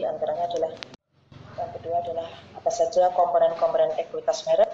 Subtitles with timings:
[0.00, 0.72] Di antaranya adalah
[1.60, 2.24] yang kedua adalah
[2.56, 4.72] apa saja komponen-komponen ekuitas merek.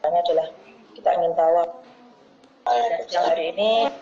[0.00, 0.48] Yang adalah
[0.96, 1.54] kita ingin tahu
[3.12, 3.92] yang hari ini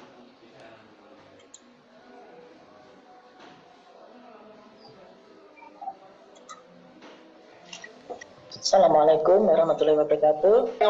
[8.77, 10.85] Assalamualaikum warahmatullahi wabarakatuh.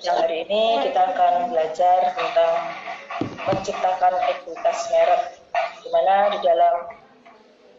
[0.00, 2.52] Yang hari ini kita akan belajar tentang
[3.44, 5.44] menciptakan ekuitas merek,
[5.84, 6.88] di mana di dalam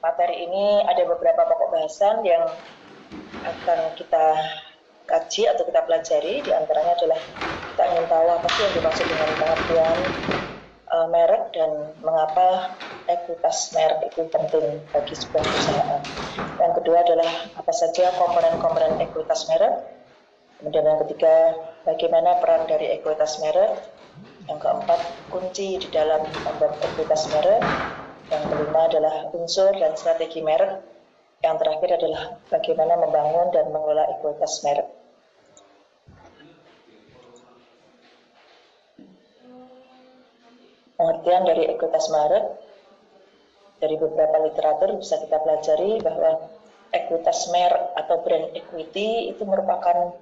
[0.06, 2.46] materi ini ada beberapa pokok bahasan yang
[3.42, 4.54] akan kita
[5.10, 6.46] kaji atau kita pelajari.
[6.46, 7.18] Di antaranya adalah
[7.74, 9.98] kita ingin tahu apa sih yang dimaksud dengan pengertian
[10.94, 12.78] uh, merek dan mengapa
[13.10, 16.02] ekuitas merek itu penting bagi sebuah perusahaan.
[16.86, 19.74] Kedua adalah apa saja komponen-komponen ekuitas merek.
[20.62, 23.74] Kemudian yang ketiga, bagaimana peran dari ekuitas merek.
[24.46, 25.02] Yang keempat,
[25.34, 27.66] kunci di dalam membuat ekuitas merek.
[28.30, 30.86] Yang kelima adalah unsur dan strategi merek.
[31.42, 34.86] Yang terakhir adalah bagaimana membangun dan mengelola ekuitas merek.
[40.96, 42.46] pengertian dari ekuitas merek
[43.84, 46.56] dari beberapa literatur bisa kita pelajari bahwa
[46.96, 50.16] ekuitas merek atau brand equity itu merupakan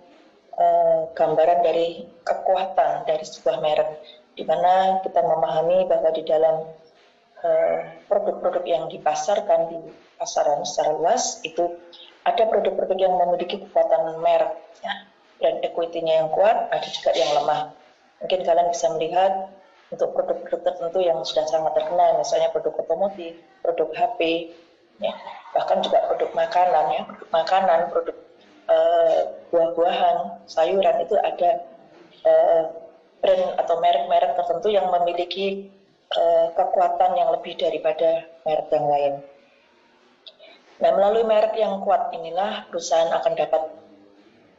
[0.57, 3.89] uh, gambaran dari kekuatan dari sebuah merek
[4.33, 6.65] di mana kita memahami bahwa di dalam
[7.45, 9.77] eh, produk-produk uh, yang dipasarkan di
[10.17, 11.69] pasaran secara luas itu
[12.25, 15.05] ada produk-produk yang memiliki kekuatan merek ya.
[15.37, 17.77] brand equity-nya yang kuat ada juga yang lemah
[18.25, 19.53] mungkin kalian bisa melihat
[19.93, 24.49] untuk produk-produk tertentu yang sudah sangat terkenal, misalnya produk otomotif, produk HP,
[24.99, 25.13] ya,
[25.55, 28.17] bahkan juga produk makanan, ya, produk makanan, produk
[28.69, 30.17] uh, buah-buahan,
[30.49, 31.51] sayuran itu ada
[32.25, 32.63] uh,
[33.23, 35.71] brand atau merek-merek tertentu yang memiliki
[36.13, 39.13] uh, kekuatan yang lebih daripada merek yang lain.
[40.83, 43.63] Nah, melalui merek yang kuat inilah perusahaan akan dapat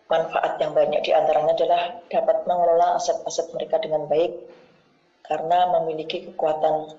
[0.09, 4.33] manfaat yang banyak di antaranya adalah dapat mengelola aset-aset mereka dengan baik
[5.25, 6.97] karena memiliki kekuatan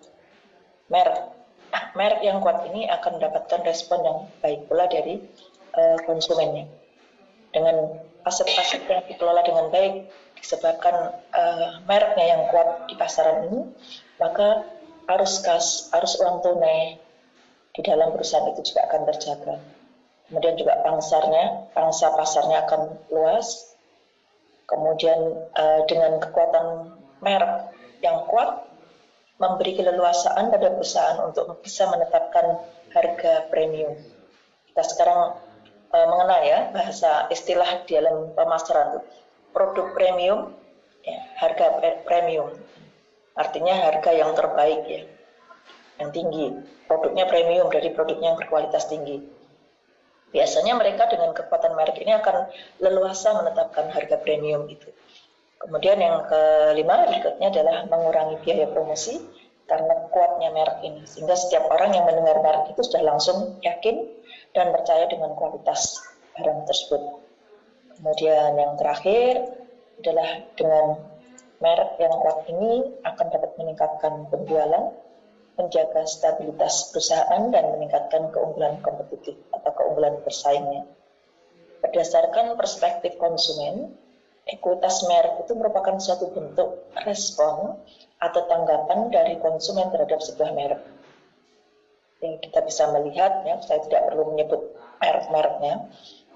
[0.89, 1.34] merek.
[1.75, 5.19] Nah, merek yang kuat ini akan mendapatkan respon yang baik pula dari
[5.75, 6.71] uh, konsumennya.
[7.51, 10.07] Dengan aset-aset yang dikelola dengan baik
[10.39, 13.67] disebabkan uh, mereknya yang kuat di pasaran ini,
[14.23, 14.63] maka
[15.19, 16.95] arus kas, arus uang tunai
[17.75, 19.55] di dalam perusahaan itu juga akan terjaga.
[20.31, 23.75] Kemudian juga pangsarnya, pangsa pasarnya akan luas.
[24.63, 25.19] Kemudian
[25.59, 27.67] uh, dengan kekuatan merek
[27.99, 28.63] yang kuat
[29.35, 32.63] memberi keleluasaan pada perusahaan untuk bisa menetapkan
[32.95, 33.99] harga premium.
[34.71, 35.35] Kita sekarang
[35.91, 38.99] e, mengenal ya bahasa istilah di dalam pemasaran itu
[39.51, 40.39] produk premium,
[41.03, 42.51] ya, harga premium.
[43.35, 45.01] Artinya harga yang terbaik ya,
[45.99, 46.55] yang tinggi.
[46.87, 49.19] Produknya premium dari produknya yang berkualitas tinggi.
[50.31, 52.51] Biasanya mereka dengan kekuatan merek ini akan
[52.83, 54.91] leluasa menetapkan harga premium itu.
[55.65, 59.17] Kemudian yang kelima berikutnya adalah mengurangi biaya promosi
[59.65, 61.01] karena kuatnya merek ini.
[61.09, 64.05] Sehingga setiap orang yang mendengar merek itu sudah langsung yakin
[64.53, 65.97] dan percaya dengan kualitas
[66.37, 67.01] barang tersebut.
[67.97, 69.41] Kemudian yang terakhir
[70.05, 70.85] adalah dengan
[71.63, 72.71] merek yang kuat ini
[73.01, 74.85] akan dapat meningkatkan penjualan,
[75.57, 80.85] menjaga stabilitas perusahaan dan meningkatkan keunggulan kompetitif atau keunggulan bersaingnya.
[81.81, 83.95] Berdasarkan perspektif konsumen,
[84.45, 87.81] ekuitas merek itu merupakan suatu bentuk respon
[88.21, 90.81] atau tanggapan dari konsumen terhadap sebuah merek.
[92.21, 94.61] Yang kita bisa melihat, ya, saya tidak perlu menyebut
[95.01, 95.89] merek-mereknya,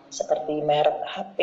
[0.09, 1.39] seperti merek HP,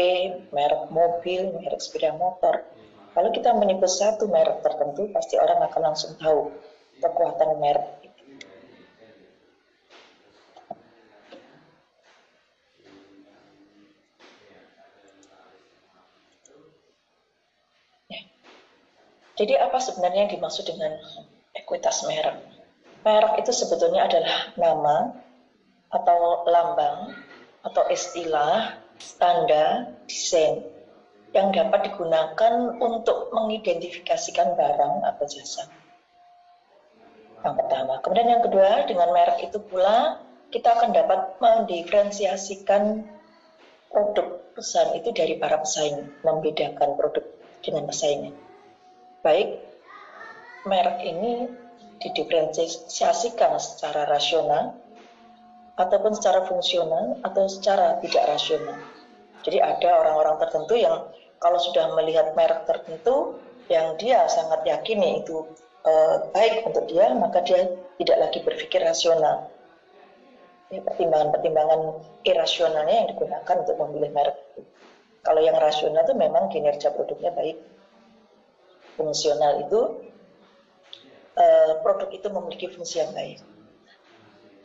[0.51, 2.67] merek mobil, merek sepeda motor.
[3.15, 6.53] Kalau kita menyebut satu merek tertentu, pasti orang akan langsung tahu
[7.01, 8.06] kekuatan merek
[19.37, 20.97] Jadi apa sebenarnya yang dimaksud dengan
[21.53, 22.41] ekuitas merek?
[23.05, 24.97] Merek itu sebetulnya adalah nama
[25.93, 27.13] atau lambang
[27.61, 28.81] atau istilah,
[29.21, 30.65] tanda, desain
[31.37, 35.69] yang dapat digunakan untuk mengidentifikasikan barang atau jasa.
[37.45, 38.01] Yang pertama.
[38.01, 40.17] Kemudian yang kedua, dengan merek itu pula
[40.49, 43.05] kita akan dapat mendiferensiasikan
[43.93, 47.25] produk perusahaan itu dari para pesaing, membedakan produk
[47.61, 48.46] dengan pesaingnya
[49.27, 49.59] baik
[50.71, 51.51] merek ini
[51.99, 54.79] didiferensiasikan secara rasional
[55.75, 58.79] ataupun secara fungsional atau secara tidak rasional.
[59.43, 61.11] Jadi ada orang-orang tertentu yang
[61.43, 65.43] kalau sudah melihat merek tertentu yang dia sangat yakini itu
[65.85, 67.67] eh, baik untuk dia, maka dia
[67.99, 69.51] tidak lagi berpikir rasional.
[70.67, 74.39] Ya, pertimbangan-pertimbangan irasionalnya yang digunakan untuk memilih merek.
[75.23, 77.55] Kalau yang rasional itu memang kinerja produknya baik.
[78.97, 79.81] Fungsional itu
[81.37, 83.39] eh, produk itu memiliki fungsi yang baik.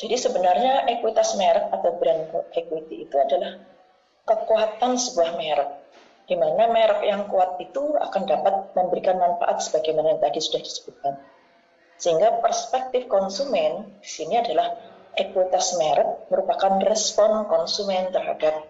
[0.01, 2.25] Jadi sebenarnya ekuitas merek atau brand
[2.57, 3.61] equity itu adalah
[4.25, 5.69] kekuatan sebuah merek,
[6.25, 11.13] di mana merek yang kuat itu akan dapat memberikan manfaat sebagaimana yang tadi sudah disebutkan.
[12.01, 14.73] Sehingga perspektif konsumen di sini adalah
[15.13, 18.65] ekuitas merek merupakan respon konsumen terhadap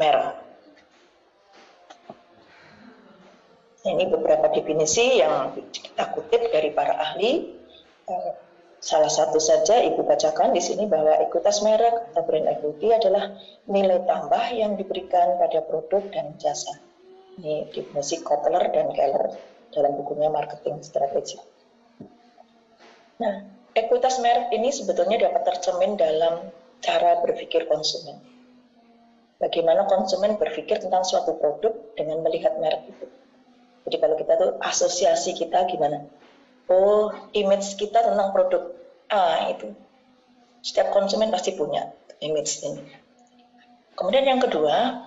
[0.00, 0.49] merek.
[3.80, 7.48] Ini beberapa definisi yang kita kutip dari para ahli.
[8.80, 13.32] Salah satu saja Ibu bacakan di sini bahwa ekuitas merek atau brand equity adalah
[13.68, 16.80] nilai tambah yang diberikan pada produk dan jasa.
[17.40, 19.36] Ini definisi Kotler dan Keller
[19.72, 21.40] dalam bukunya Marketing Strategi.
[23.20, 23.44] Nah,
[23.76, 28.16] ekuitas merek ini sebetulnya dapat tercermin dalam cara berpikir konsumen.
[29.40, 33.08] Bagaimana konsumen berpikir tentang suatu produk dengan melihat merek itu.
[33.88, 36.04] Jadi kalau kita tuh asosiasi kita gimana?
[36.70, 38.70] oh image kita tentang produk
[39.10, 39.74] A itu
[40.62, 41.90] setiap konsumen pasti punya
[42.22, 42.86] image ini.
[43.98, 45.02] Kemudian yang kedua,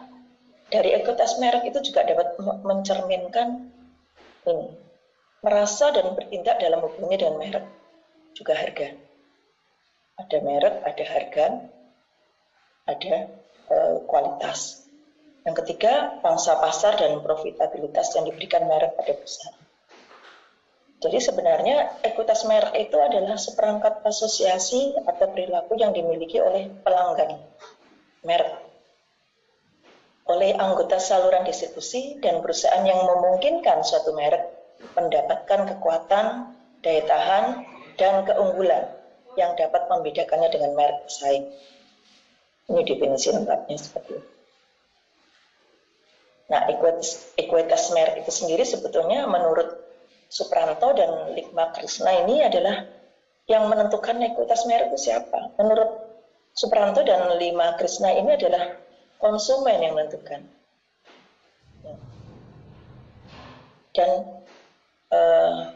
[0.67, 2.35] dari ekuitas merek itu juga dapat
[2.67, 3.71] mencerminkan
[4.43, 4.75] ini,
[5.39, 7.65] merasa dan bertindak dalam hubungannya dengan merek,
[8.35, 8.91] juga harga.
[10.19, 11.45] Ada merek, ada harga,
[12.91, 13.15] ada
[13.71, 14.82] e, kualitas.
[15.43, 19.59] Yang ketiga, pangsa pasar dan profitabilitas yang diberikan merek pada perusahaan.
[21.03, 27.43] Jadi sebenarnya ekuitas merek itu adalah seperangkat asosiasi atau perilaku yang dimiliki oleh pelanggan
[28.23, 28.55] merek,
[30.31, 34.47] oleh anggota saluran distribusi dan perusahaan yang memungkinkan suatu merek
[34.95, 37.45] mendapatkan kekuatan, daya tahan,
[37.99, 38.87] dan keunggulan
[39.35, 41.51] yang dapat membedakannya dengan merek pesaing.
[42.71, 44.32] Ini definisi lengkapnya seperti itu.
[46.51, 49.79] Nah, ekuitas, ekuitas merek itu sendiri sebetulnya menurut
[50.27, 52.83] Supranto dan Likma Krishna ini adalah
[53.47, 55.55] yang menentukan ekuitas merek itu siapa.
[55.59, 56.13] Menurut
[56.53, 58.77] Supranto dan Lima Krishna ini adalah
[59.17, 60.45] konsumen yang menentukan.
[63.93, 64.09] Dan
[65.13, 65.73] uh,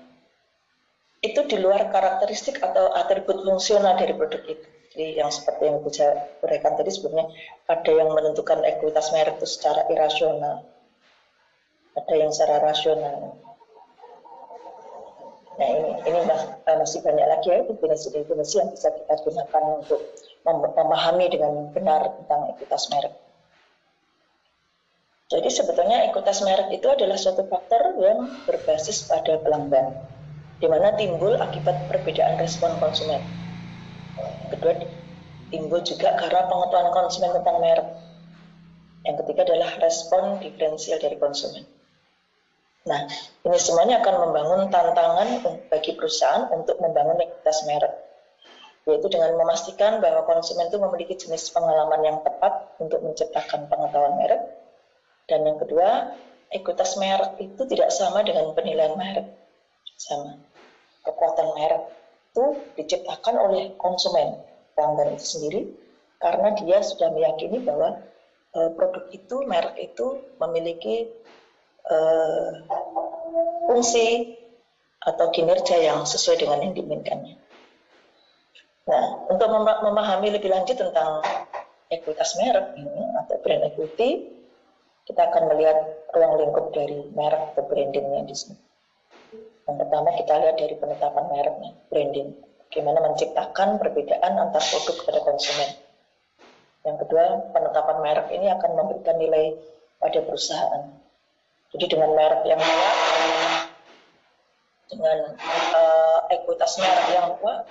[1.21, 4.67] itu di luar karakteristik atau atribut fungsional dari produk itu.
[4.97, 7.29] Jadi yang seperti yang saya berikan tadi sebelumnya,
[7.69, 10.65] ada yang menentukan ekuitas merek itu secara irasional,
[11.93, 13.37] ada yang secara rasional.
[15.61, 20.01] Nah ini, ini eh, masih banyak lagi ya definisi-definisi yang bisa kita gunakan untuk
[20.49, 23.13] memahami dengan benar tentang ekuitas merek.
[25.29, 29.93] Jadi sebetulnya ekuitas merek itu adalah suatu faktor yang berbasis pada pelanggan,
[30.57, 33.46] di mana timbul akibat perbedaan respon konsumen.
[34.57, 34.73] Kedua,
[35.53, 37.87] timbul juga karena pengetahuan konsumen tentang merek.
[39.05, 41.61] Yang ketiga adalah respon diferensial dari konsumen.
[42.89, 43.05] Nah,
[43.45, 47.93] ini semuanya akan membangun tantangan bagi perusahaan untuk membangun ekuitas merek,
[48.89, 54.41] yaitu dengan memastikan bahwa konsumen itu memiliki jenis pengalaman yang tepat untuk menciptakan pengetahuan merek.
[55.29, 56.17] Dan yang kedua,
[56.49, 59.27] ekuitas merek itu tidak sama dengan penilaian merek.
[59.99, 60.39] Sama.
[61.03, 61.83] Kekuatan merek
[62.31, 62.45] itu
[62.79, 64.37] diciptakan oleh konsumen,
[64.77, 65.61] pelanggan itu sendiri,
[66.21, 67.97] karena dia sudah meyakini bahwa
[68.53, 71.09] eh, produk itu, merek itu memiliki
[71.89, 72.51] uh,
[73.67, 74.37] fungsi
[75.03, 77.35] atau kinerja yang sesuai dengan yang diinginkannya.
[78.87, 79.51] Nah, untuk
[79.83, 81.19] memahami lebih lanjut tentang
[81.91, 84.31] ekuitas merek ini atau brand equity,
[85.07, 88.57] kita akan melihat ruang lingkup dari merek atau brandingnya di sini.
[89.67, 92.29] Yang pertama kita lihat dari penetapan mereknya, branding.
[92.67, 95.69] Bagaimana menciptakan perbedaan antar produk kepada konsumen.
[96.83, 99.55] Yang kedua, penetapan merek ini akan memberikan nilai
[100.03, 100.83] pada perusahaan.
[101.71, 102.97] Jadi dengan merek yang kuat,
[104.87, 105.17] dengan
[105.75, 107.67] uh, ekuitas merek yang kuat,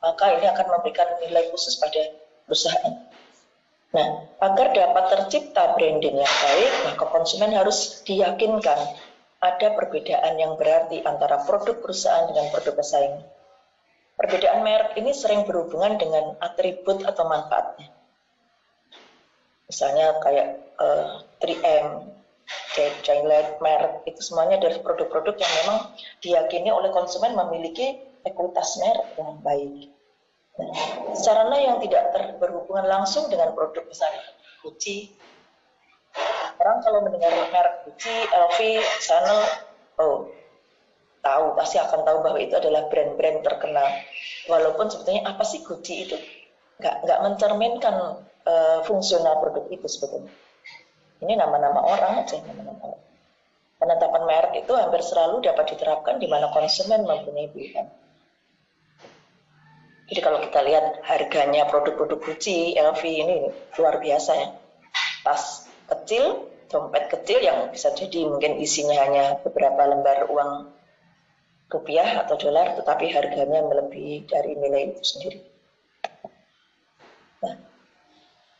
[0.00, 2.12] maka ini akan memberikan nilai khusus pada
[2.48, 2.94] perusahaan.
[3.88, 4.08] Nah,
[4.44, 8.76] agar dapat tercipta branding yang baik, maka konsumen harus diyakinkan
[9.38, 13.16] ada perbedaan yang berarti antara produk perusahaan dengan produk pesaing.
[14.18, 17.94] Perbedaan merek ini sering berhubungan dengan atribut atau manfaatnya.
[19.70, 21.86] Misalnya kayak uh, eh, 3M,
[23.06, 25.78] Gillette, merek, itu semuanya dari produk-produk yang memang
[26.18, 29.94] diyakini oleh konsumen memiliki ekuitas merek yang baik.
[30.58, 30.74] Nah,
[31.14, 32.10] sarana yang tidak
[32.42, 34.10] berhubungan langsung dengan produk besar
[34.66, 35.14] Gucci,
[36.58, 38.58] Orang kalau mendengar merek Gucci, LV,
[38.98, 39.46] Chanel,
[40.02, 40.26] oh
[41.22, 43.88] tahu pasti akan tahu bahwa itu adalah brand-brand terkenal.
[44.48, 46.16] Walaupun sebetulnya apa sih Gucci itu
[46.78, 47.94] nggak nggak mencerminkan
[48.46, 50.30] uh, fungsional produk itu sebetulnya.
[51.18, 53.06] Ini nama-nama orang aja, nama-nama orang.
[53.78, 57.86] Penetapan merek itu hampir selalu dapat diterapkan di mana konsumen mempunyai pilihan.
[60.08, 63.36] Jadi kalau kita lihat harganya produk-produk Gucci, LV ini
[63.76, 64.48] luar biasa ya.
[65.20, 70.77] Tas kecil, dompet kecil yang bisa jadi mungkin isinya hanya beberapa lembar uang
[71.68, 75.38] rupiah atau dolar, tetapi harganya melebihi dari nilai itu sendiri.
[77.44, 77.54] Nah,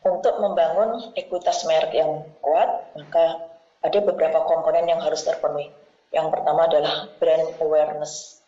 [0.05, 3.49] untuk membangun ekuitas merek yang kuat, maka
[3.81, 5.73] ada beberapa komponen yang harus terpenuhi.
[6.13, 8.45] Yang pertama adalah brand awareness,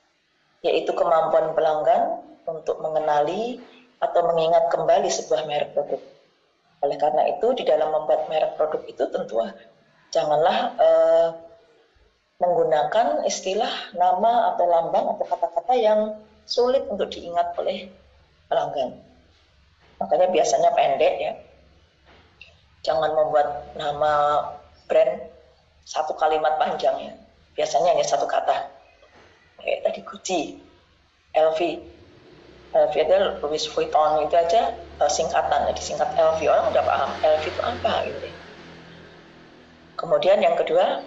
[0.60, 3.60] yaitu kemampuan pelanggan untuk mengenali
[4.00, 6.00] atau mengingat kembali sebuah merek produk.
[6.80, 9.40] Oleh karena itu, di dalam membuat merek produk itu tentu
[10.10, 11.28] janganlah uh,
[12.40, 16.00] menggunakan istilah nama atau lambang atau kata-kata yang
[16.48, 17.92] sulit untuk diingat oleh
[18.48, 18.96] pelanggan.
[20.00, 21.32] Makanya biasanya pendek ya.
[22.80, 24.12] Jangan membuat nama
[24.88, 25.20] brand
[25.84, 27.12] satu kalimat panjang ya.
[27.52, 28.72] Biasanya hanya satu kata.
[29.60, 30.42] Kayak tadi Gucci,
[31.36, 31.60] LV,
[32.72, 37.44] LV itu Louis Vuitton itu aja uh, singkatan, jadi singkat LV orang udah paham LV
[37.44, 38.28] itu apa gitu.
[40.00, 41.04] Kemudian yang kedua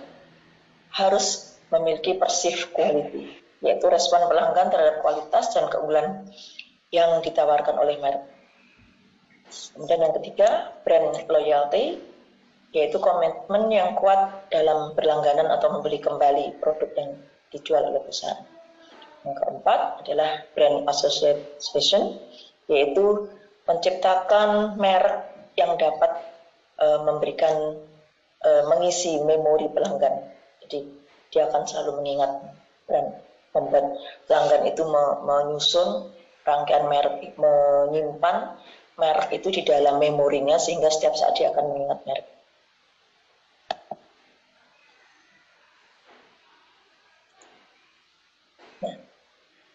[0.93, 3.33] harus memiliki perceived quality,
[3.65, 6.29] yaitu respon pelanggan terhadap kualitas dan keunggulan
[6.93, 8.23] yang ditawarkan oleh merek.
[9.73, 10.49] Kemudian yang ketiga
[10.85, 11.97] brand loyalty,
[12.73, 17.11] yaitu komitmen yang kuat dalam berlangganan atau membeli kembali produk yang
[17.53, 18.45] dijual oleh perusahaan.
[19.23, 22.17] Yang keempat adalah brand association,
[22.65, 23.29] yaitu
[23.69, 26.11] menciptakan merek yang dapat
[26.81, 27.77] e, memberikan
[28.41, 30.33] e, mengisi memori pelanggan.
[30.63, 30.79] Jadi
[31.33, 32.31] dia akan selalu mengingat
[32.87, 33.19] dan
[33.53, 33.85] membuat
[34.25, 34.83] pelanggan itu
[35.27, 36.09] menyusun
[36.43, 38.57] rangkaian merek, menyimpan
[38.99, 42.27] merek itu di dalam memorinya sehingga setiap saat dia akan mengingat merek.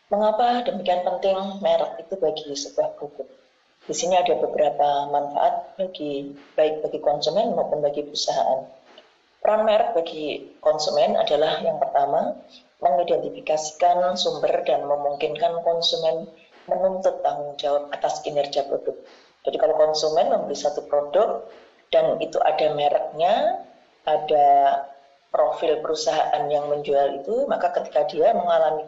[0.08, 3.28] Mengapa demikian penting merek itu bagi sebuah produk?
[3.84, 8.77] Di sini ada beberapa manfaat bagi baik bagi konsumen maupun bagi perusahaan.
[9.38, 12.34] Peran merek bagi konsumen adalah yang pertama
[12.82, 16.26] mengidentifikasikan sumber dan memungkinkan konsumen
[16.68, 18.94] menuntut tanggung jawab atas kinerja produk.
[19.46, 21.48] Jadi kalau konsumen membeli satu produk
[21.88, 23.64] dan itu ada mereknya,
[24.04, 24.48] ada
[25.32, 28.84] profil perusahaan yang menjual itu, maka ketika dia mengalami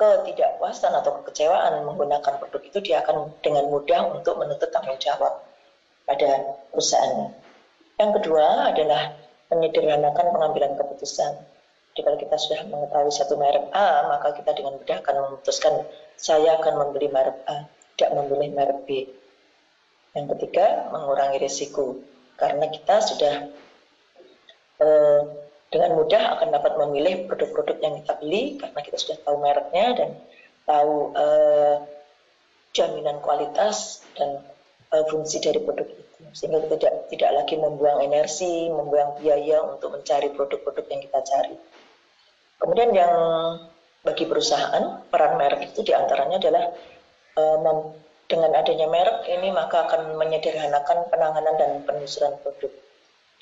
[0.00, 5.44] ketidakpuasan atau kekecewaan menggunakan produk itu dia akan dengan mudah untuk menuntut tanggung jawab
[6.08, 7.36] pada perusahaannya.
[8.00, 9.19] Yang kedua adalah
[9.50, 11.36] menyederhanakan pengambilan keputusan.
[11.90, 15.74] Jadi kalau kita sudah mengetahui satu merek A, maka kita dengan mudah akan memutuskan
[16.14, 17.66] saya akan membeli merek A,
[17.98, 19.10] tidak memilih merek B.
[20.14, 21.98] Yang ketiga, mengurangi risiko.
[22.38, 23.34] Karena kita sudah
[24.80, 25.22] eh,
[25.70, 30.10] dengan mudah akan dapat memilih produk-produk yang kita beli karena kita sudah tahu mereknya dan
[30.66, 31.76] tahu uh,
[32.74, 34.42] jaminan kualitas dan
[34.90, 39.94] uh, fungsi dari produk itu sehingga kita tidak tidak lagi membuang energi, membuang biaya untuk
[39.94, 41.56] mencari produk-produk yang kita cari.
[42.60, 43.14] Kemudian yang
[44.04, 46.64] bagi perusahaan peran merek itu di antaranya adalah
[47.36, 47.92] uh,
[48.30, 52.70] dengan adanya merek ini maka akan menyederhanakan penanganan dan penelusuran produk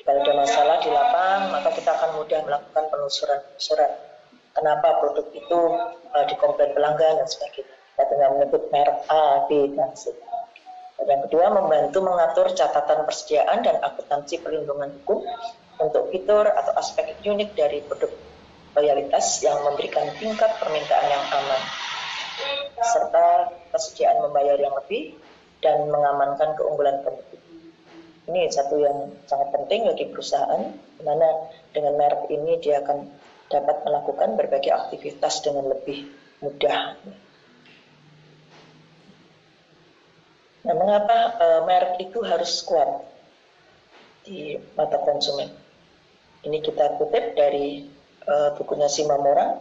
[0.08, 3.92] kalau ada masalah di lapang, maka kita akan mudah melakukan penelusuran surat.
[4.56, 5.60] Kenapa produk itu
[6.16, 7.76] uh, dikomplain pelanggan dan sebagainya.
[7.92, 10.16] Kita tinggal menyebut merek A, B, dan C.
[10.98, 15.22] Yang kedua, membantu mengatur catatan persediaan dan akuntansi perlindungan hukum
[15.78, 18.10] untuk fitur atau aspek unik dari produk
[18.74, 21.62] loyalitas yang memberikan tingkat permintaan yang aman
[22.78, 25.18] serta kesediaan membayar yang lebih
[25.58, 27.42] dan mengamankan keunggulan kompetitif.
[28.28, 33.08] Ini satu yang sangat penting bagi perusahaan, di mana dengan merek ini dia akan
[33.48, 36.06] dapat melakukan berbagai aktivitas dengan lebih
[36.44, 36.94] mudah.
[40.66, 43.06] Nah, mengapa e, merek itu harus kuat
[44.26, 45.50] di mata konsumen?
[46.42, 47.86] Ini kita kutip dari
[48.26, 49.58] e, bukunya Simamora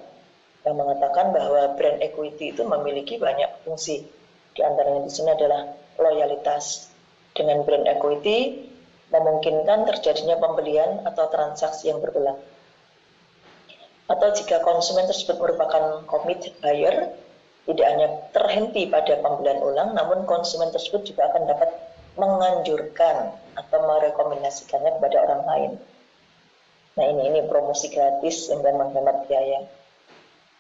[0.66, 4.10] yang mengatakan bahwa brand equity itu memiliki banyak fungsi.
[4.58, 5.70] Di antaranya di sini adalah
[6.01, 6.92] loyalitas,
[7.38, 8.66] dengan brand equity
[9.13, 12.42] memungkinkan terjadinya pembelian atau transaksi yang berulang.
[14.10, 17.13] Atau jika konsumen tersebut merupakan commit buyer,
[17.68, 21.70] tidak hanya terhenti pada pembelian ulang, namun konsumen tersebut juga akan dapat
[22.16, 25.72] menganjurkan atau merekomendasikannya kepada orang lain.
[26.98, 29.68] Nah ini ini promosi gratis dan menghemat biaya.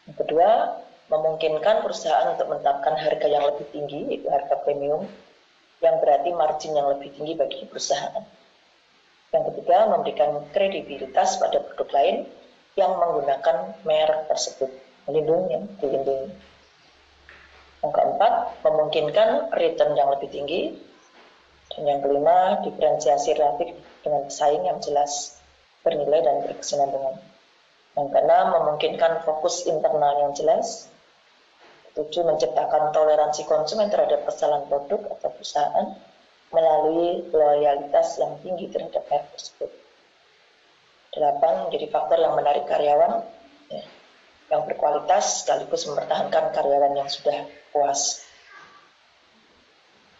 [0.05, 5.07] Yang kedua, memungkinkan perusahaan untuk menetapkan harga yang lebih tinggi, yaitu harga premium,
[5.79, 8.23] yang berarti margin yang lebih tinggi bagi perusahaan.
[9.31, 12.15] Yang ketiga, memberikan kredibilitas pada produk lain
[12.77, 14.69] yang menggunakan merek tersebut,
[15.09, 16.29] melindungi, dilindungi.
[17.87, 18.33] Yang keempat,
[18.67, 20.75] memungkinkan return yang lebih tinggi.
[21.71, 25.39] Dan yang kelima, diferensiasi relatif dengan pesaing yang jelas
[25.87, 27.15] bernilai dan berkesinambungan.
[27.95, 30.91] Yang keenam, memungkinkan fokus internal yang jelas.
[31.95, 35.87] Tujuh, menciptakan toleransi konsumen terhadap kesalahan produk atau perusahaan
[36.51, 39.71] melalui loyalitas yang tinggi terhadap merek tersebut.
[41.15, 43.23] Delapan, menjadi faktor yang menarik karyawan
[43.71, 43.79] ya,
[44.47, 47.43] yang berkualitas sekaligus mempertahankan karyawan yang sudah
[47.75, 48.23] puas.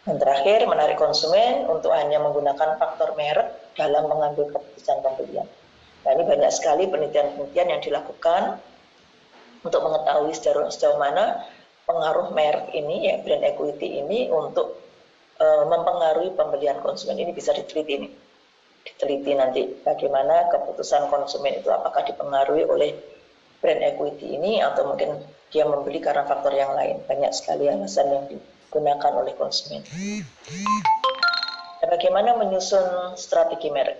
[0.04, 5.44] Dan terakhir, menarik konsumen untuk hanya menggunakan faktor merek dalam mengambil keputusan pembelian.
[6.04, 8.56] Nah ini banyak sekali penelitian-penelitian yang dilakukan
[9.60, 11.44] untuk mengetahui sejauh, sejauh mana
[11.84, 14.80] pengaruh merek ini, ya brand equity ini untuk
[15.36, 17.20] e, mempengaruhi pembelian konsumen.
[17.20, 18.08] Ini bisa diteliti ini.
[18.88, 22.96] Diteliti nanti bagaimana keputusan konsumen itu apakah dipengaruhi oleh
[23.58, 27.02] brand equity ini atau mungkin dia membeli karena faktor yang lain.
[27.08, 29.82] Banyak sekali alasan yang digunakan oleh konsumen.
[31.78, 33.98] Nah, bagaimana menyusun strategi merek?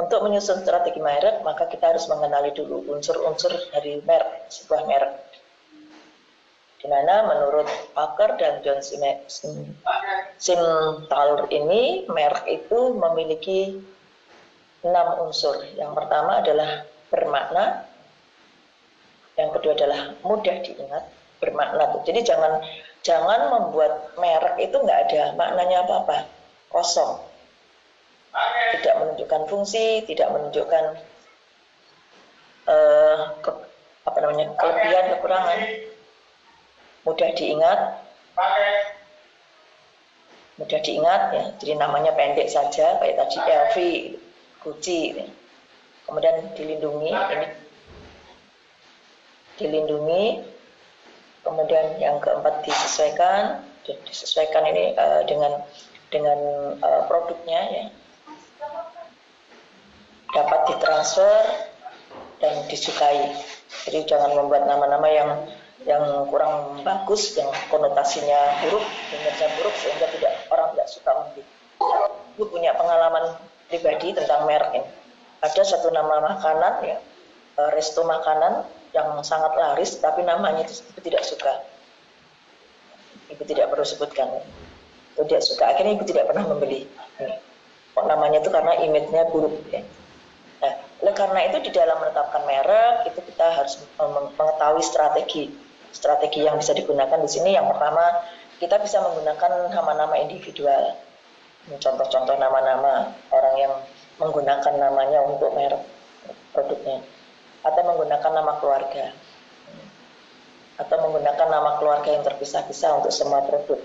[0.00, 5.12] Untuk menyusun strategi merek, maka kita harus mengenali dulu unsur-unsur dari merek, sebuah merek.
[6.80, 8.80] Di mana menurut Parker dan John
[10.40, 13.76] Simtalur ini, merek itu memiliki
[14.80, 15.60] enam unsur.
[15.76, 17.84] Yang pertama adalah bermakna,
[19.40, 21.04] yang kedua adalah mudah diingat,
[21.40, 21.84] bermakna.
[22.04, 22.60] Jadi jangan
[23.00, 26.28] jangan membuat merek itu nggak ada maknanya apa-apa,
[26.68, 27.24] kosong.
[28.78, 30.84] Tidak menunjukkan fungsi, tidak menunjukkan
[32.70, 33.50] uh, ke,
[34.06, 35.60] apa namanya kelebihan kekurangan,
[37.02, 37.80] mudah diingat,
[40.62, 41.44] mudah diingat ya.
[41.58, 43.76] Jadi namanya pendek saja, kayak tadi LV,
[44.62, 45.16] Gucci,
[46.04, 47.69] kemudian dilindungi ini
[49.60, 50.40] dilindungi,
[51.44, 55.60] kemudian yang keempat disesuaikan, disesuaikan ini uh, dengan
[56.10, 56.38] dengan
[56.82, 57.84] uh, produknya ya
[60.34, 61.36] dapat ditransfer
[62.40, 63.34] dan disukai.
[63.86, 65.30] Jadi jangan membuat nama-nama yang
[65.88, 71.42] yang kurang bagus, yang konotasinya buruk, dengarnya buruk sehingga tidak orang tidak suka membeli.
[72.36, 73.40] Ibu punya pengalaman
[73.72, 74.88] pribadi tentang merek ini.
[75.40, 77.00] Ada satu nama makanan ya,
[77.56, 81.62] e, resto makanan yang sangat laris, tapi namanya itu ibu tidak suka.
[83.30, 84.28] Ibu tidak perlu sebutkan.
[85.14, 85.64] Itu tidak suka.
[85.70, 86.90] Akhirnya ibu tidak pernah membeli.
[87.94, 89.54] Kok namanya itu karena image-nya buruk.
[89.70, 89.82] Ya.
[90.60, 93.80] Nah, oleh karena itu di dalam menetapkan merek itu kita harus
[94.36, 95.48] mengetahui strategi
[95.90, 97.56] strategi yang bisa digunakan di sini.
[97.56, 98.04] Yang pertama
[98.60, 101.00] kita bisa menggunakan nama-nama individual,
[101.80, 103.72] contoh-contoh nama-nama orang yang
[104.20, 105.80] menggunakan namanya untuk merek
[106.52, 107.00] produknya,
[107.60, 109.12] atau menggunakan nama keluarga,
[110.80, 113.80] atau menggunakan nama keluarga yang terpisah-pisah untuk semua produk,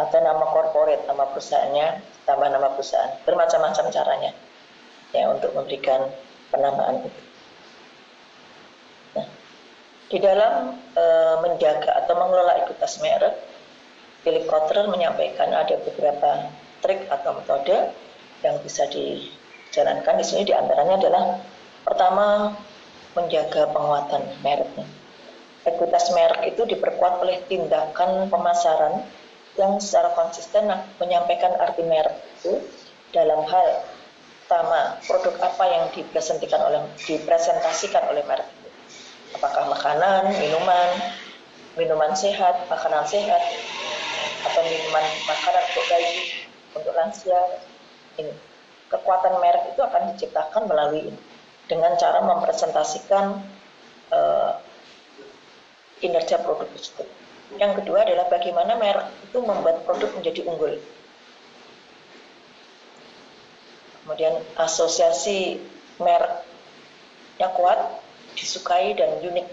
[0.00, 1.88] atau nama corporate, nama perusahaannya,
[2.24, 4.32] tambah nama perusahaan, bermacam-macam caranya
[5.10, 6.06] ya untuk memberikan
[6.54, 7.20] penamaan itu.
[9.18, 9.26] Nah,
[10.06, 11.04] di dalam e,
[11.42, 13.34] menjaga atau mengelola ekuitas merek,
[14.22, 16.52] Philip Kotler menyampaikan ada beberapa
[16.84, 17.90] trik atau metode
[18.44, 20.14] yang bisa dijalankan.
[20.20, 21.24] Di sini di antaranya adalah
[21.90, 22.54] pertama
[23.18, 24.86] menjaga penguatan mereknya.
[25.66, 29.02] Ekuitas merek itu diperkuat oleh tindakan pemasaran
[29.58, 30.70] yang secara konsisten
[31.02, 32.62] menyampaikan arti merek itu
[33.10, 33.82] dalam hal
[34.46, 38.70] pertama produk apa yang dipresentasikan oleh dipresentasikan oleh merek itu.
[39.34, 40.88] Apakah makanan minuman
[41.74, 43.42] minuman sehat makanan sehat
[44.46, 46.14] atau minuman makanan untuk bayi
[46.72, 47.40] untuk lansia
[48.16, 48.32] ini.
[48.90, 51.20] Kekuatan merek itu akan diciptakan melalui ini
[51.70, 53.38] dengan cara mempresentasikan
[54.10, 54.52] uh,
[56.02, 57.06] kinerja produk tersebut.
[57.54, 60.82] Yang kedua adalah bagaimana merek itu membuat produk menjadi unggul.
[64.10, 65.62] kemudian asosiasi
[66.02, 68.02] mereknya kuat,
[68.34, 69.46] disukai dan unik.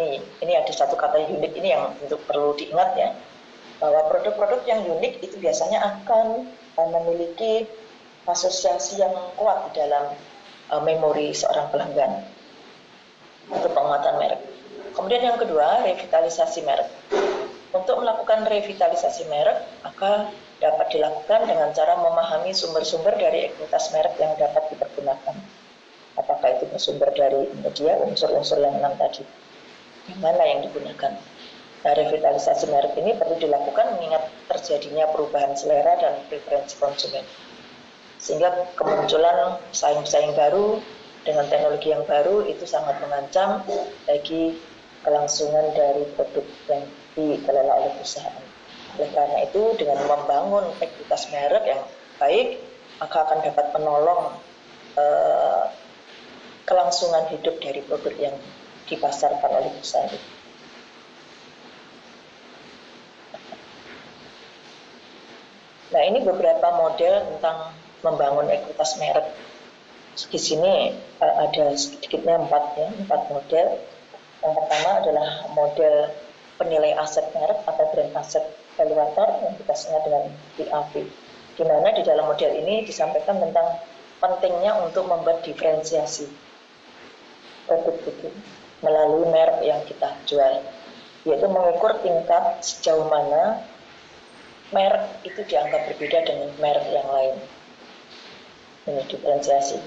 [0.00, 3.12] Nih, ini ada satu kata unik ini yang untuk perlu diingat ya,
[3.84, 6.48] bahwa produk-produk yang unik itu biasanya akan
[6.88, 7.68] memiliki
[8.24, 10.16] asosiasi yang kuat di dalam
[10.72, 12.24] uh, memori seorang pelanggan.
[13.52, 14.40] Itu penguatan merek.
[14.96, 16.88] Kemudian yang kedua, revitalisasi merek.
[17.72, 24.32] Untuk melakukan revitalisasi merek, maka dapat dilakukan dengan cara memahami sumber-sumber dari ekuitas merek yang
[24.40, 25.36] dapat dipergunakan.
[26.72, 29.22] bersumber dari media unsur-unsur yang enam tadi.
[30.10, 31.12] Yang mana yang digunakan?
[31.82, 37.22] Nah, revitalisasi merek ini perlu dilakukan mengingat terjadinya perubahan selera dan preferensi konsumen.
[38.22, 40.78] Sehingga kemunculan saing-saing baru
[41.26, 43.66] dengan teknologi yang baru itu sangat mengancam
[44.06, 44.62] bagi
[45.02, 46.86] kelangsungan dari produk yang
[47.18, 48.46] dikelola oleh perusahaan.
[48.94, 51.82] Oleh karena itu, dengan membangun ekuitas merek yang
[52.22, 52.62] baik,
[53.02, 54.22] maka akan dapat menolong
[54.94, 55.64] uh,
[56.62, 58.36] kelangsungan hidup dari produk yang
[58.86, 60.30] dipasarkan oleh perusahaan itu.
[65.92, 69.30] Nah ini beberapa model tentang membangun ekuitas merek.
[70.12, 73.66] Di sini uh, ada sedikitnya empat ya, empat model.
[74.42, 75.94] Yang pertama adalah model
[76.58, 78.44] penilai aset merek atau brand asset
[78.76, 80.24] valuator yang kita sebut dengan
[80.58, 80.92] PAV.
[81.52, 83.80] Di mana di dalam model ini disampaikan tentang
[84.22, 86.30] pentingnya untuk membuat diferensiasi
[87.66, 88.28] produk itu
[88.82, 90.62] melalui merek yang kita jual,
[91.22, 93.62] yaitu mengukur tingkat sejauh mana
[94.74, 97.36] merek itu dianggap berbeda dengan merek yang lain.
[98.82, 99.78] Ini diferensiasi.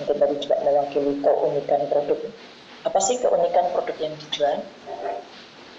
[0.00, 2.18] Mungkin tadi juga mewakili keunikan produk.
[2.86, 4.64] Apa sih keunikan produk yang dijual?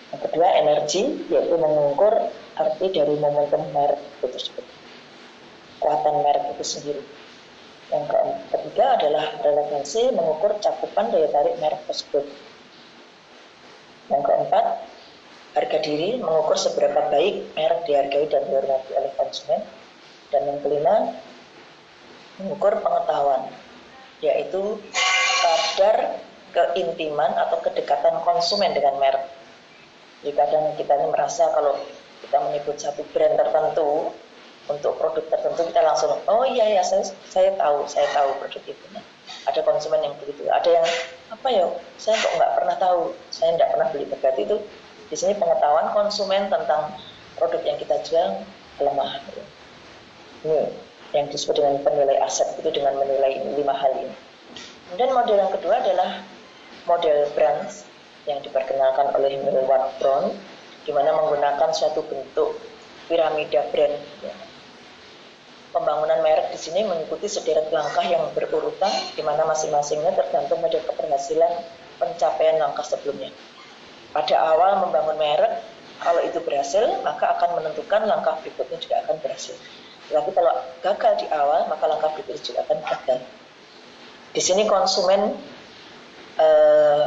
[0.10, 2.14] Yang kedua, energi, yaitu mengukur
[2.58, 4.66] arti dari momentum merek itu tersebut.
[5.80, 7.04] Kekuatan merek itu sendiri.
[7.90, 8.06] Yang
[8.54, 12.26] ketiga adalah relevansi mengukur cakupan daya tarik merek tersebut.
[14.10, 14.66] Yang keempat,
[15.58, 19.62] harga diri mengukur seberapa baik merek dihargai dan dihormati oleh konsumen.
[20.30, 21.18] Dan yang kelima,
[22.40, 23.52] mengukur pengetahuan,
[24.24, 24.80] yaitu
[25.44, 26.20] kadar
[26.56, 29.28] keintiman atau kedekatan konsumen dengan merek.
[30.24, 31.80] Jadi kadang kita ini merasa kalau
[32.20, 34.12] kita menyebut satu brand tertentu,
[34.70, 38.86] untuk produk tertentu kita langsung oh iya ya saya saya tahu saya tahu produk itu.
[38.94, 39.02] Nah,
[39.50, 40.46] ada konsumen yang begitu.
[40.46, 40.86] Ada yang
[41.34, 41.66] apa ya
[41.98, 43.02] saya kok nggak pernah tahu
[43.34, 44.58] saya nggak pernah beli berarti itu.
[45.10, 46.94] Di sini pengetahuan konsumen tentang
[47.34, 48.46] produk yang kita jual
[48.78, 49.12] lemah
[50.46, 50.70] ini
[51.16, 54.16] yang disebut dengan penilai aset itu dengan menilai lima hal ini
[54.90, 56.10] kemudian model yang kedua adalah
[56.86, 57.86] model brands
[58.28, 60.34] yang diperkenalkan oleh Millward Brown
[60.86, 62.58] di mana menggunakan suatu bentuk
[63.10, 63.98] piramida brand
[65.70, 71.62] Pembangunan merek di sini mengikuti sederet langkah yang berurutan, di mana masing-masingnya tergantung pada keberhasilan
[72.02, 73.30] pencapaian langkah sebelumnya.
[74.10, 75.62] Pada awal membangun merek,
[76.02, 79.54] kalau itu berhasil, maka akan menentukan langkah berikutnya juga akan berhasil.
[80.10, 83.20] Tetapi kalau gagal di awal, maka langkah berikutnya juga akan gagal.
[84.34, 85.38] Di sini konsumen
[86.42, 87.06] eh,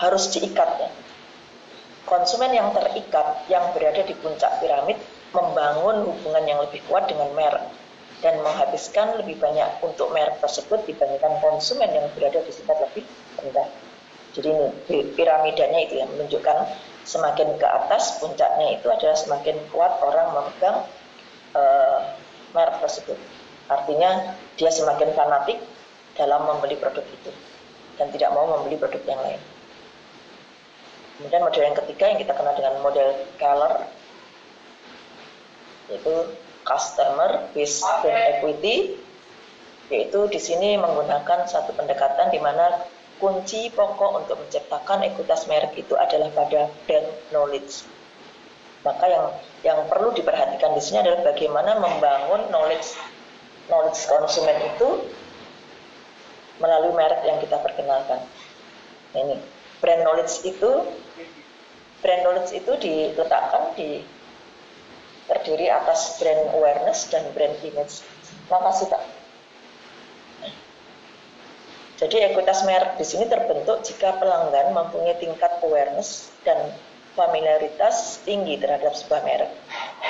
[0.00, 0.90] harus diikat ya.
[2.04, 5.00] Konsumen yang terikat, yang berada di puncak piramid,
[5.32, 7.64] membangun hubungan yang lebih kuat dengan merek
[8.20, 13.04] dan menghabiskan lebih banyak untuk merek tersebut dibandingkan konsumen yang berada di tingkat lebih
[13.40, 13.68] rendah.
[14.32, 14.66] Jadi ini
[15.12, 16.56] piramidanya itu yang menunjukkan
[17.04, 20.86] semakin ke atas puncaknya itu adalah semakin kuat orang memegang
[21.56, 21.98] uh,
[22.52, 23.18] merek tersebut.
[23.68, 25.58] Artinya dia semakin fanatik
[26.16, 27.32] dalam membeli produk itu
[27.96, 29.40] dan tidak mau membeli produk yang lain.
[31.16, 33.72] Kemudian model yang ketiga yang kita kenal dengan model color
[35.90, 36.14] yaitu
[36.64, 38.96] customer based brand equity
[39.92, 42.80] yaitu di sini menggunakan satu pendekatan di mana
[43.20, 47.86] kunci pokok untuk menciptakan ekuitas merek itu adalah pada brand knowledge.
[48.82, 49.26] Maka yang
[49.62, 52.98] yang perlu diperhatikan di sini adalah bagaimana membangun knowledge
[53.70, 55.06] knowledge konsumen itu
[56.58, 58.26] melalui merek yang kita perkenalkan.
[59.14, 59.38] Ini
[59.78, 60.70] brand knowledge itu
[62.02, 64.02] brand knowledge itu diletakkan di
[65.30, 68.02] terdiri atas brand awareness dan brand image.
[68.50, 69.02] Makasih Pak.
[72.02, 76.74] Jadi ekuitas merek di sini terbentuk jika pelanggan mempunyai tingkat awareness dan
[77.12, 79.52] familiaritas tinggi terhadap sebuah merek.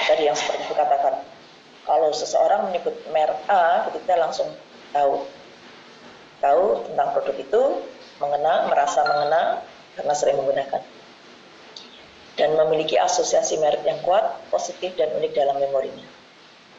[0.07, 1.19] Tadi yang seperti itu katakan,
[1.83, 4.49] kalau seseorang menyebut merek A, kita langsung
[4.95, 5.27] tahu
[6.43, 7.63] tahu tentang produk itu,
[8.19, 9.47] mengenal, merasa mengenal
[9.95, 10.83] karena sering menggunakan
[12.41, 16.07] dan memiliki asosiasi merek yang kuat, positif, dan unik dalam memorinya.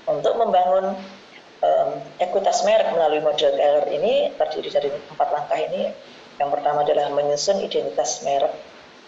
[0.09, 0.97] Untuk membangun
[1.62, 5.93] um, ekuitas merek melalui model Keller ini terdiri dari empat langkah ini.
[6.41, 8.51] Yang pertama adalah menyusun identitas merek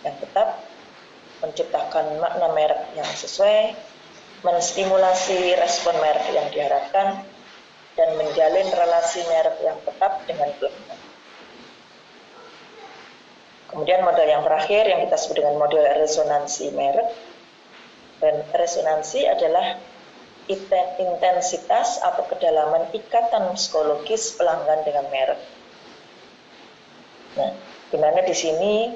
[0.05, 0.61] yang tetap,
[1.45, 3.77] menciptakan makna merek yang sesuai,
[4.41, 7.21] menstimulasi respon merek yang diharapkan,
[7.95, 10.99] dan menjalin relasi merek yang tetap dengan pelanggan.
[13.71, 17.09] Kemudian model yang terakhir yang kita sebut dengan model resonansi merek.
[18.23, 19.75] Dan resonansi adalah
[20.47, 25.41] intensitas atau kedalaman ikatan psikologis pelanggan dengan merek.
[27.35, 27.51] Nah,
[27.91, 28.95] di mana di sini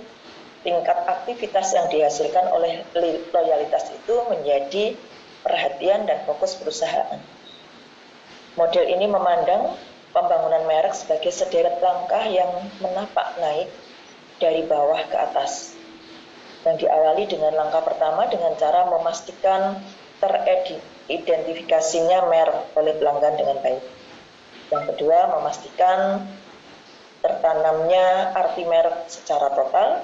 [0.62, 2.84] tingkat aktivitas yang dihasilkan oleh
[3.32, 5.00] loyalitas itu menjadi
[5.44, 7.20] perhatian dan fokus perusahaan.
[8.60, 9.72] Model ini memandang
[10.12, 13.72] pembangunan merek sebagai sederet langkah yang menapak naik
[14.42, 15.80] dari bawah ke atas.
[16.68, 19.80] Dan diawali dengan langkah pertama dengan cara memastikan
[20.20, 23.80] teridentifikasinya merek oleh pelanggan dengan baik.
[24.76, 26.28] Yang kedua, memastikan
[27.24, 30.04] tertanamnya arti merek secara total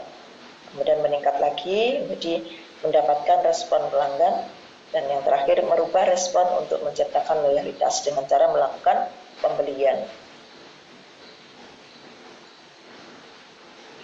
[0.76, 2.44] kemudian meningkat lagi menjadi
[2.84, 4.44] mendapatkan respon pelanggan
[4.92, 9.08] dan yang terakhir merubah respon untuk menciptakan loyalitas dengan cara melakukan
[9.40, 10.04] pembelian.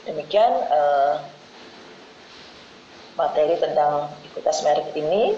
[0.08, 1.22] Demikian uh,
[3.14, 5.38] materi tentang ekuitas merek ini,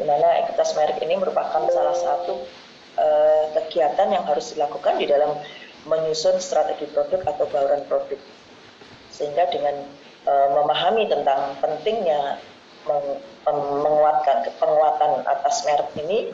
[0.00, 2.34] di mana ekuitas merek ini merupakan salah satu
[2.96, 5.36] uh, kegiatan yang harus dilakukan di dalam
[5.84, 8.18] menyusun strategi produk atau bauran produk.
[9.12, 9.76] Sehingga dengan
[10.28, 12.36] memahami tentang pentingnya
[12.84, 13.20] meng,
[13.80, 16.32] menguatkan penguatan atas merek ini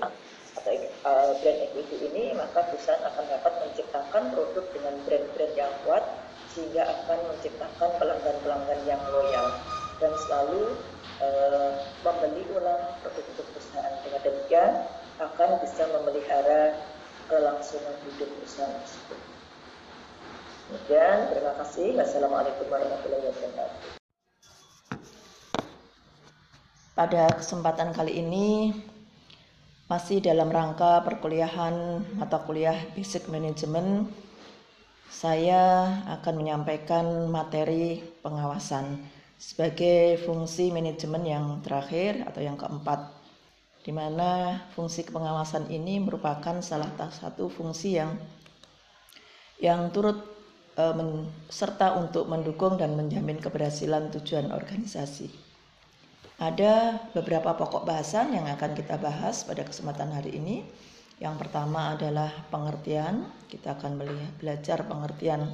[0.55, 6.05] atau e, brand equity ini maka perusahaan akan dapat menciptakan produk dengan brand-brand yang kuat
[6.55, 9.47] sehingga akan menciptakan pelanggan-pelanggan yang loyal
[9.99, 10.79] dan selalu
[11.23, 11.29] e,
[12.03, 14.73] membeli ulang produk-produk perusahaan dengan demikian
[15.23, 16.75] akan bisa memelihara
[17.31, 19.34] kelangsungan hidup perusahaan tersebut.
[20.75, 21.95] Demikian, terima kasih.
[21.95, 23.79] Wassalamualaikum warahmatullahi wabarakatuh.
[26.99, 28.75] Pada kesempatan kali ini
[29.87, 34.11] masih dalam rangka perkuliahan mata kuliah Basic Management
[35.07, 38.99] saya akan menyampaikan materi pengawasan
[39.39, 43.15] sebagai fungsi manajemen yang terakhir atau yang keempat
[43.87, 48.19] di mana fungsi pengawasan ini merupakan salah satu fungsi yang
[49.63, 50.34] yang turut
[50.77, 55.31] men, serta untuk mendukung dan menjamin keberhasilan tujuan organisasi.
[56.35, 60.67] Ada beberapa pokok bahasan yang akan kita bahas pada kesempatan hari ini.
[61.23, 63.31] Yang pertama adalah pengertian.
[63.47, 64.03] Kita akan
[64.43, 65.47] belajar pengertian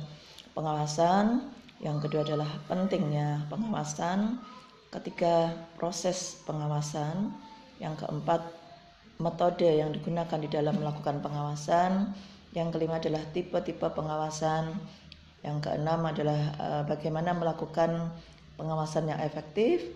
[0.56, 1.52] pengawasan.
[1.84, 4.40] Yang kedua adalah pentingnya pengawasan.
[4.88, 7.28] Ketiga, proses pengawasan.
[7.76, 8.40] Yang keempat,
[9.20, 12.16] metode yang digunakan di dalam melakukan pengawasan.
[12.56, 14.80] Yang kelima adalah tipe-tipe pengawasan.
[15.40, 18.12] Yang keenam adalah uh, bagaimana melakukan
[18.60, 19.88] pengawasan yang efektif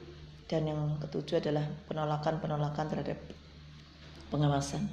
[0.48, 3.18] dan yang ketujuh adalah penolakan-penolakan terhadap
[4.32, 4.88] pengawasan.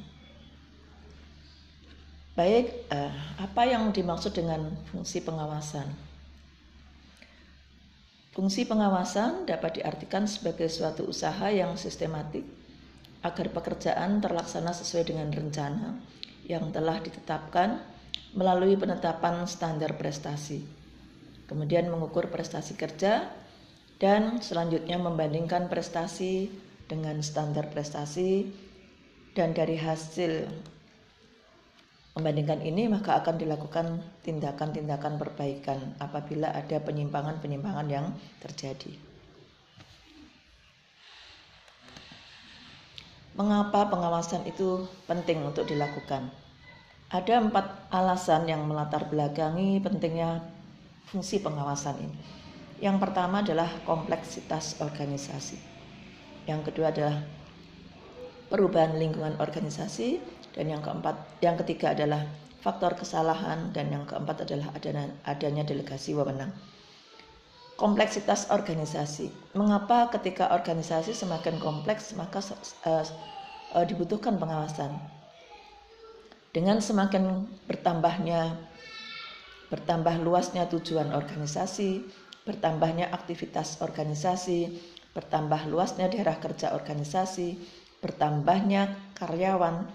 [2.35, 5.87] Baik, uh, apa yang dimaksud dengan fungsi pengawasan?
[8.31, 12.47] Fungsi pengawasan dapat diartikan sebagai suatu usaha yang sistematik
[13.21, 15.99] agar pekerjaan terlaksana sesuai dengan rencana
[16.47, 17.83] yang telah ditetapkan
[18.31, 20.63] melalui penetapan standar prestasi,
[21.51, 23.27] kemudian mengukur prestasi kerja,
[23.99, 26.47] dan selanjutnya membandingkan prestasi
[26.87, 28.47] dengan standar prestasi,
[29.35, 30.47] dan dari hasil
[32.11, 38.11] membandingkan ini maka akan dilakukan tindakan-tindakan perbaikan apabila ada penyimpangan-penyimpangan yang
[38.43, 38.91] terjadi.
[43.31, 46.40] Mengapa pengawasan itu penting untuk dilakukan?
[47.11, 50.47] Ada empat alasan yang melatar belakangi pentingnya
[51.11, 52.15] fungsi pengawasan ini.
[52.79, 55.59] Yang pertama adalah kompleksitas organisasi.
[56.47, 57.19] Yang kedua adalah
[58.47, 60.23] perubahan lingkungan organisasi
[60.55, 62.23] dan yang keempat, yang ketiga adalah
[62.63, 66.55] faktor kesalahan dan yang keempat adalah adanya, adanya delegasi wewenang.
[67.75, 69.51] Kompleksitas organisasi.
[69.51, 72.39] Mengapa ketika organisasi semakin kompleks maka
[72.87, 73.03] uh,
[73.75, 75.20] uh, dibutuhkan pengawasan?
[76.51, 78.59] Dengan semakin bertambahnya
[79.71, 82.03] bertambah luasnya tujuan organisasi,
[82.43, 84.67] bertambahnya aktivitas organisasi,
[85.15, 87.55] bertambah luasnya daerah kerja organisasi,
[88.03, 89.87] bertambahnya karyawan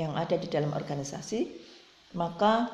[0.00, 1.60] yang ada di dalam organisasi,
[2.16, 2.72] maka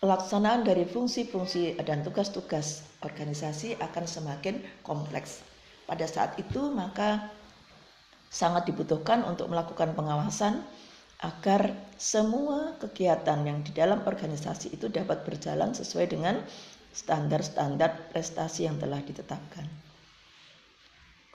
[0.00, 5.44] pelaksanaan dari fungsi-fungsi dan tugas-tugas organisasi akan semakin kompleks.
[5.84, 7.28] Pada saat itu, maka
[8.32, 10.64] sangat dibutuhkan untuk melakukan pengawasan
[11.24, 16.44] agar semua kegiatan yang di dalam organisasi itu dapat berjalan sesuai dengan
[16.92, 19.64] standar-standar prestasi yang telah ditetapkan.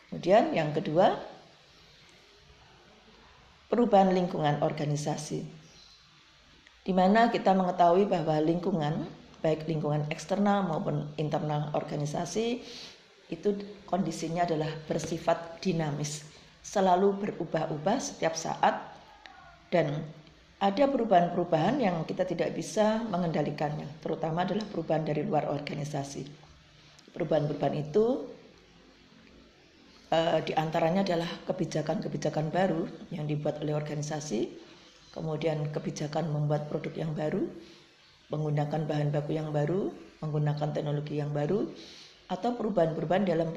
[0.05, 1.17] Kemudian yang kedua,
[3.65, 5.45] perubahan lingkungan organisasi.
[6.85, 9.05] Di mana kita mengetahui bahwa lingkungan,
[9.41, 12.61] baik lingkungan eksternal maupun internal organisasi,
[13.29, 13.49] itu
[13.85, 16.25] kondisinya adalah bersifat dinamis,
[16.65, 18.88] selalu berubah-ubah setiap saat
[19.69, 20.03] dan
[20.59, 26.27] ada perubahan-perubahan yang kita tidak bisa mengendalikannya, terutama adalah perubahan dari luar organisasi.
[27.15, 28.27] Perubahan-perubahan itu
[30.11, 34.51] uh, di antaranya adalah kebijakan-kebijakan baru yang dibuat oleh organisasi,
[35.15, 37.47] kemudian kebijakan membuat produk yang baru,
[38.27, 41.71] menggunakan bahan baku yang baru, menggunakan teknologi yang baru,
[42.29, 43.49] atau perubahan-perubahan dalam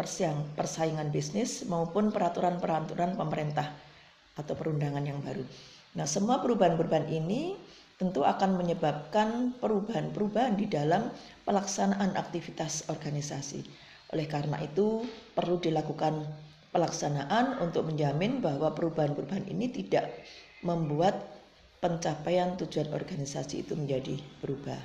[0.57, 3.69] persaingan bisnis maupun peraturan-peraturan pemerintah
[4.33, 5.45] atau perundangan yang baru.
[5.93, 7.53] Nah, semua perubahan-perubahan ini
[8.01, 11.13] tentu akan menyebabkan perubahan-perubahan di dalam
[11.45, 13.61] pelaksanaan aktivitas organisasi.
[14.17, 15.05] Oleh karena itu,
[15.37, 16.25] perlu dilakukan
[16.73, 20.09] pelaksanaan untuk menjamin bahwa perubahan-perubahan ini tidak
[20.65, 21.21] membuat
[21.85, 24.81] pencapaian tujuan organisasi itu menjadi berubah.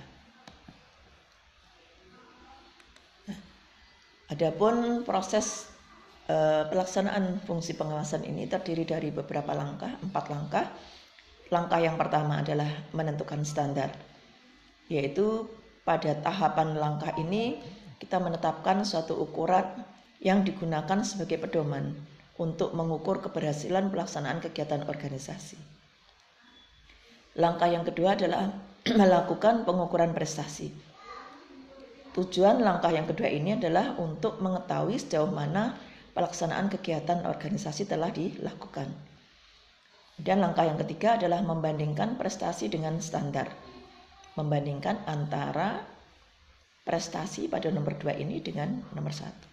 [3.32, 3.40] Nah,
[4.28, 5.72] adapun proses
[6.28, 10.68] eh, pelaksanaan fungsi pengawasan ini terdiri dari beberapa langkah, empat langkah
[11.48, 13.96] Langkah yang pertama adalah menentukan standar,
[14.92, 15.48] yaitu
[15.88, 17.64] pada tahapan langkah ini
[18.04, 19.64] kita menetapkan suatu ukuran
[20.20, 21.96] yang digunakan sebagai pedoman
[22.36, 25.56] untuk mengukur keberhasilan pelaksanaan kegiatan organisasi.
[27.40, 28.52] Langkah yang kedua adalah
[29.00, 30.74] melakukan pengukuran prestasi.
[32.12, 35.78] Tujuan langkah yang kedua ini adalah untuk mengetahui sejauh mana
[36.18, 39.07] pelaksanaan kegiatan organisasi telah dilakukan.
[40.18, 43.54] Dan langkah yang ketiga adalah membandingkan prestasi dengan standar.
[44.34, 45.86] Membandingkan antara
[46.82, 49.48] prestasi pada nomor dua ini dengan nomor satu.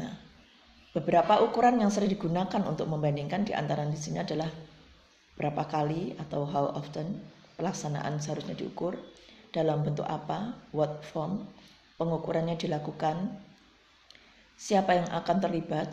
[0.00, 0.14] Nah,
[0.96, 4.48] beberapa ukuran yang sering digunakan untuk membandingkan di antara di sini adalah
[5.34, 7.18] berapa kali atau how often
[7.58, 8.94] pelaksanaan seharusnya diukur,
[9.50, 11.42] dalam bentuk apa, what form,
[11.98, 13.34] pengukurannya dilakukan,
[14.54, 15.90] siapa yang akan terlibat,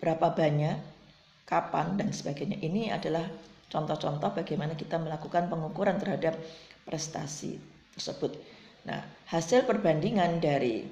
[0.00, 0.78] berapa banyak,
[1.48, 2.60] kapan dan sebagainya.
[2.60, 3.24] Ini adalah
[3.72, 6.36] contoh-contoh bagaimana kita melakukan pengukuran terhadap
[6.84, 7.56] prestasi
[7.96, 8.36] tersebut.
[8.84, 9.00] Nah,
[9.32, 10.84] hasil perbandingan dari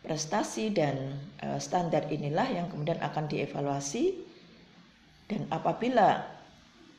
[0.00, 4.16] prestasi dan e, standar inilah yang kemudian akan dievaluasi
[5.28, 6.24] dan apabila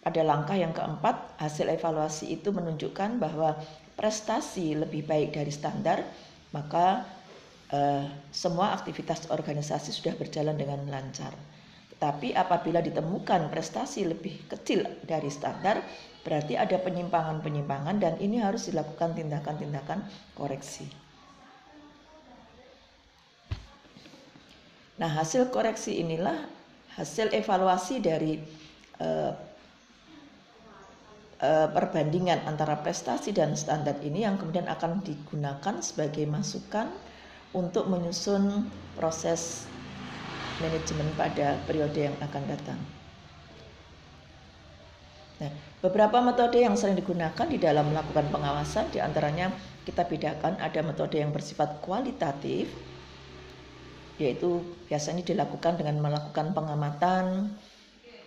[0.02, 3.58] pada langkah yang keempat hasil evaluasi itu menunjukkan bahwa
[3.98, 6.06] prestasi lebih baik dari standar
[6.54, 7.10] maka
[7.74, 11.34] e, semua aktivitas organisasi sudah berjalan dengan lancar.
[12.02, 15.86] Tapi apabila ditemukan prestasi lebih kecil dari standar,
[16.26, 20.02] berarti ada penyimpangan-penyimpangan dan ini harus dilakukan tindakan-tindakan
[20.34, 20.90] koreksi.
[24.98, 26.42] Nah, hasil koreksi inilah
[26.98, 28.42] hasil evaluasi dari
[28.98, 29.34] eh,
[31.38, 36.90] eh, perbandingan antara prestasi dan standar ini yang kemudian akan digunakan sebagai masukan
[37.54, 39.70] untuk menyusun proses
[40.62, 42.80] manajemen pada periode yang akan datang.
[45.42, 49.50] Nah, beberapa metode yang sering digunakan di dalam melakukan pengawasan di antaranya
[49.82, 52.70] kita bedakan ada metode yang bersifat kualitatif
[54.22, 57.58] yaitu biasanya dilakukan dengan melakukan pengamatan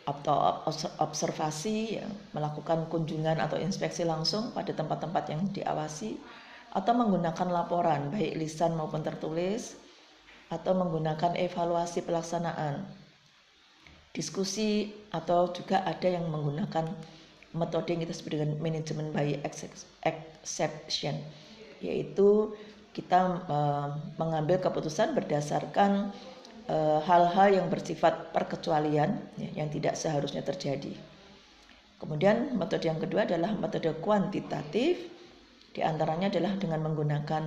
[0.04, 0.66] atau
[1.00, 6.20] observasi, ya, melakukan kunjungan atau inspeksi langsung pada tempat-tempat yang diawasi,
[6.74, 9.78] atau menggunakan laporan baik lisan maupun tertulis,
[10.54, 12.86] atau menggunakan evaluasi pelaksanaan.
[14.14, 16.86] Diskusi atau juga ada yang menggunakan
[17.50, 19.42] metode yang kita sebut dengan manajemen by
[20.06, 21.18] exception,
[21.82, 22.54] yaitu
[22.94, 23.90] kita uh,
[24.22, 26.14] mengambil keputusan berdasarkan
[26.70, 30.94] eh, hal-hal yang bersifat perkecualian ya, yang tidak seharusnya terjadi.
[31.98, 35.10] Kemudian metode yang kedua adalah metode kuantitatif,
[35.74, 37.44] di antaranya adalah dengan menggunakan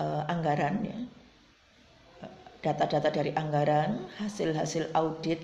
[0.00, 0.98] uh, anggaran ya,
[2.62, 5.42] data-data dari anggaran, hasil-hasil audit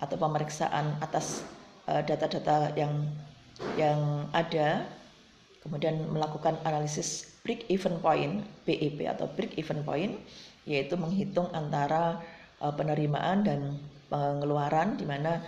[0.00, 1.44] atau pemeriksaan atas
[1.90, 2.94] eh, data-data uh, yang
[3.76, 4.88] yang ada,
[5.60, 10.16] kemudian melakukan analisis break even point (BEP) atau break even point,
[10.64, 12.22] yaitu menghitung antara
[12.62, 13.60] uh, penerimaan dan
[14.08, 15.44] pengeluaran di mana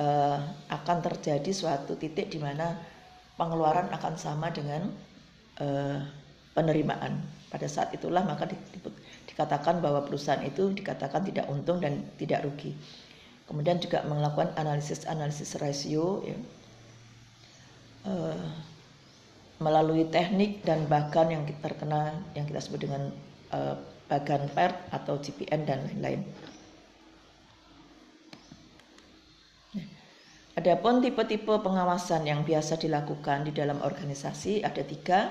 [0.00, 0.38] uh,
[0.72, 2.78] akan terjadi suatu titik di mana
[3.36, 4.88] pengeluaran akan sama dengan
[5.60, 6.00] uh,
[6.56, 7.20] penerimaan.
[7.50, 8.46] Pada saat itulah maka
[9.30, 12.74] dikatakan bahwa perusahaan itu dikatakan tidak untung dan tidak rugi.
[13.46, 16.38] Kemudian juga melakukan analisis-analisis rasio ya.
[18.06, 18.46] uh,
[19.60, 23.10] melalui teknik dan bahkan yang kita terkena yang kita sebut dengan
[23.52, 23.74] uh,
[24.06, 26.22] bagan PERT atau GPN dan lain-lain.
[30.58, 35.30] Adapun tipe-tipe pengawasan yang biasa dilakukan di dalam organisasi ada tiga.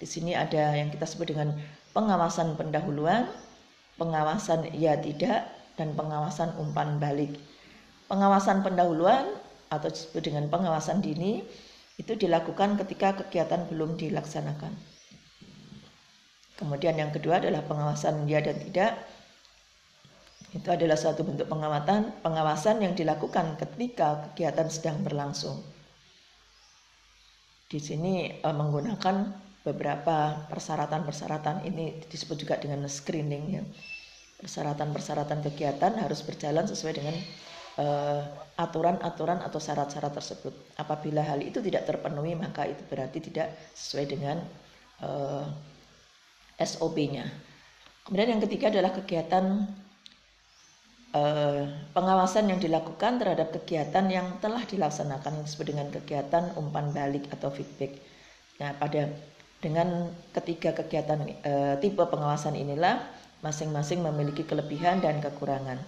[0.00, 1.52] Di sini ada yang kita sebut dengan
[1.92, 3.28] pengawasan pendahuluan,
[4.00, 5.44] pengawasan ya tidak,
[5.76, 7.36] dan pengawasan umpan balik.
[8.08, 9.28] Pengawasan pendahuluan
[9.68, 11.44] atau disebut dengan pengawasan dini
[12.00, 14.72] itu dilakukan ketika kegiatan belum dilaksanakan.
[16.56, 18.92] Kemudian yang kedua adalah pengawasan ya dan tidak.
[20.50, 25.60] Itu adalah suatu bentuk pengawasan, pengawasan yang dilakukan ketika kegiatan sedang berlangsung.
[27.70, 29.16] Di sini e, menggunakan
[29.60, 33.62] beberapa persyaratan-persyaratan ini disebut juga dengan screening ya.
[34.40, 37.16] Persyaratan-persyaratan kegiatan harus berjalan sesuai dengan
[37.76, 38.24] uh,
[38.56, 40.52] aturan-aturan atau syarat-syarat tersebut.
[40.80, 44.40] Apabila hal itu tidak terpenuhi, maka itu berarti tidak sesuai dengan
[45.04, 45.44] uh,
[46.56, 47.28] eh, SOP-nya.
[48.04, 49.68] Kemudian yang ketiga adalah kegiatan
[51.12, 57.28] uh, pengawasan yang dilakukan terhadap kegiatan yang telah dilaksanakan yang disebut dengan kegiatan umpan balik
[57.28, 58.00] atau feedback.
[58.60, 59.08] Nah, pada
[59.60, 63.04] dengan ketiga kegiatan uh, tipe pengawasan inilah
[63.44, 65.80] masing-masing memiliki kelebihan dan kekurangan.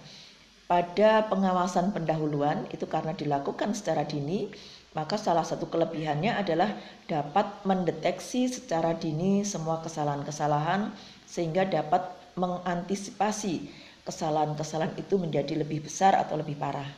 [0.69, 4.49] Pada pengawasan pendahuluan itu karena dilakukan secara dini,
[4.97, 6.73] maka salah satu kelebihannya adalah
[7.09, 10.93] dapat mendeteksi secara dini semua kesalahan-kesalahan
[11.25, 13.69] sehingga dapat mengantisipasi
[14.05, 16.89] kesalahan-kesalahan itu menjadi lebih besar atau lebih parah.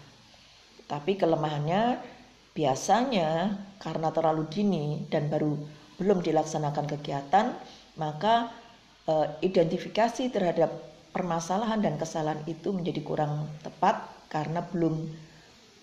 [0.85, 1.99] Tapi kelemahannya
[2.55, 5.55] biasanya karena terlalu dini dan baru
[5.95, 7.55] belum dilaksanakan kegiatan,
[7.95, 8.51] maka
[9.07, 9.13] e,
[9.45, 10.71] identifikasi terhadap
[11.15, 15.07] permasalahan dan kesalahan itu menjadi kurang tepat karena belum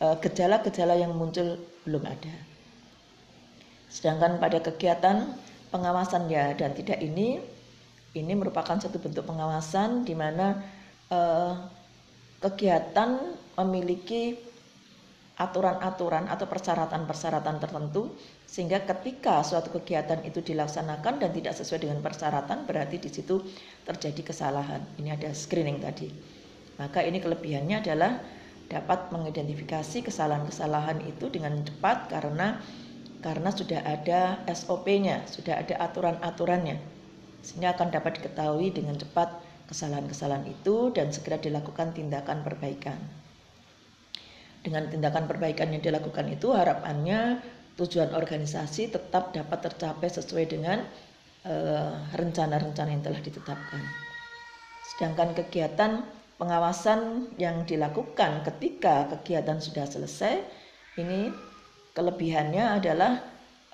[0.04, 1.56] eh, gejala-gejala yang muncul
[1.88, 2.36] belum ada.
[3.88, 5.32] Sedangkan pada kegiatan
[5.72, 7.40] pengawasan ya dan tidak ini
[8.12, 10.60] ini merupakan satu bentuk pengawasan di mana
[11.08, 11.56] eh,
[12.44, 14.36] kegiatan memiliki
[15.42, 18.14] aturan-aturan atau persyaratan-persyaratan tertentu
[18.46, 23.42] sehingga ketika suatu kegiatan itu dilaksanakan dan tidak sesuai dengan persyaratan berarti di situ
[23.82, 24.86] terjadi kesalahan.
[25.02, 26.06] Ini ada screening tadi.
[26.78, 28.22] Maka ini kelebihannya adalah
[28.70, 32.62] dapat mengidentifikasi kesalahan-kesalahan itu dengan cepat karena
[33.22, 36.78] karena sudah ada SOP-nya, sudah ada aturan-aturannya.
[37.42, 43.21] Sehingga akan dapat diketahui dengan cepat kesalahan-kesalahan itu dan segera dilakukan tindakan perbaikan.
[44.62, 47.42] Dengan tindakan perbaikan yang dilakukan itu harapannya
[47.74, 50.86] tujuan organisasi tetap dapat tercapai sesuai dengan
[51.42, 53.82] eh, rencana-rencana uh, yang telah ditetapkan.
[54.92, 56.06] Sedangkan kegiatan
[56.38, 60.42] pengawasan yang dilakukan ketika kegiatan sudah selesai,
[61.00, 61.34] ini
[61.98, 63.18] kelebihannya adalah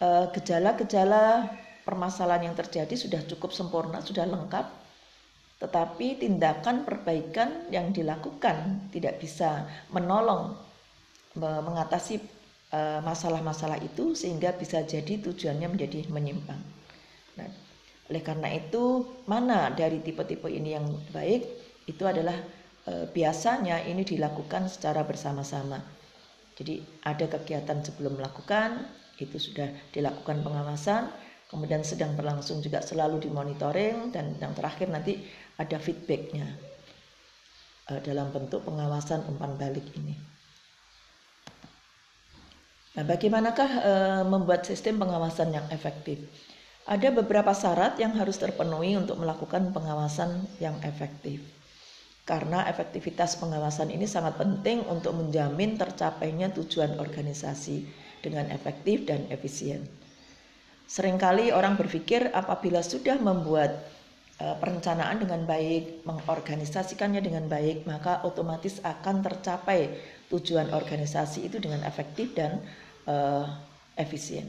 [0.01, 1.39] eh, gejala-gejala uh,
[1.85, 4.67] permasalahan yang terjadi sudah cukup sempurna, sudah lengkap,
[5.59, 10.68] tetapi tindakan perbaikan yang dilakukan tidak bisa menolong
[11.39, 16.61] mengatasi Eh, masalah-masalah itu sehingga bisa jadi tujuannya menjadi menyimpang.
[17.41, 17.49] Nah,
[18.13, 21.49] oleh karena itu mana dari tipe-tipe ini yang baik
[21.89, 22.37] itu adalah
[22.85, 25.81] e, biasanya ini dilakukan secara bersama-sama.
[26.61, 28.85] Jadi ada kegiatan sebelum melakukan
[29.17, 31.09] itu sudah dilakukan pengawasan,
[31.49, 35.25] kemudian sedang berlangsung juga selalu dimonitoring dan yang terakhir nanti
[35.57, 36.53] ada feedbacknya
[37.89, 40.38] e, dalam bentuk pengawasan umpan balik ini.
[42.99, 43.93] Nah, bagaimanakah e,
[44.27, 46.19] membuat sistem pengawasan yang efektif?
[46.83, 51.39] Ada beberapa syarat yang harus terpenuhi untuk melakukan pengawasan yang efektif.
[52.27, 57.87] Karena efektivitas pengawasan ini sangat penting untuk menjamin tercapainya tujuan organisasi
[58.19, 59.87] dengan efektif dan efisien.
[60.91, 63.79] Seringkali orang berpikir apabila sudah membuat
[64.43, 69.87] e, perencanaan dengan baik, mengorganisasikannya dengan baik, maka otomatis akan tercapai
[70.35, 72.59] tujuan organisasi itu dengan efektif dan
[73.09, 73.49] uh,
[73.97, 74.47] efisien.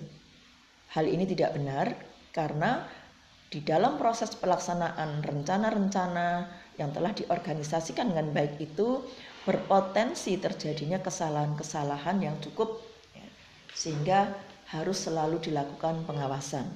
[0.92, 1.96] Hal ini tidak benar
[2.36, 2.86] karena
[3.50, 6.46] di dalam proses pelaksanaan rencana-rencana
[6.78, 9.02] yang telah diorganisasikan dengan baik itu
[9.48, 12.78] berpotensi terjadinya kesalahan-kesalahan yang cukup
[13.18, 13.26] ya,
[13.74, 14.30] sehingga
[14.70, 16.70] harus selalu dilakukan pengawasan.